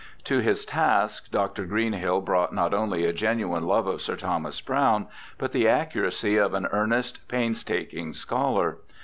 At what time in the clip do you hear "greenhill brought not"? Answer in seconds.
1.67-2.73